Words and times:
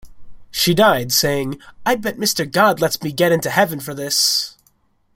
She 0.49 0.73
died 0.73 1.11
saying, 1.11 1.59
'I 1.85 1.95
bet 1.97 2.17
Mister 2.17 2.43
God 2.47 2.81
lets 2.81 2.99
me 3.03 3.11
get 3.11 3.31
into 3.31 3.51
heaven 3.51 3.79
for 3.79 3.93
this'. 3.93 4.57